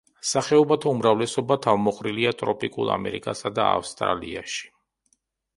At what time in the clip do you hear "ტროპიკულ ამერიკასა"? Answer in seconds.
2.39-3.53